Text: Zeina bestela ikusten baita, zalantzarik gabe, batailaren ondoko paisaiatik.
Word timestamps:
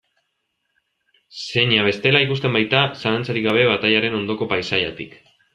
Zeina 1.41 1.59
bestela 1.89 2.23
ikusten 2.27 2.57
baita, 2.59 2.81
zalantzarik 3.03 3.47
gabe, 3.49 3.69
batailaren 3.73 4.21
ondoko 4.25 4.53
paisaiatik. 4.57 5.17